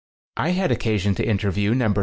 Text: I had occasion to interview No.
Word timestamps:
I 0.35 0.49
had 0.49 0.71
occasion 0.71 1.13
to 1.13 1.23
interview 1.23 1.75
No. 1.75 1.93